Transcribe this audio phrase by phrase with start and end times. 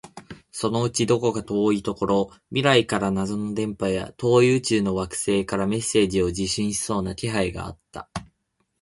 [0.51, 8.09] そのうちどこか遠いところ、未来から謎の電波や、遠い宇宙の惑星からメッセージを受信しそうな気配があった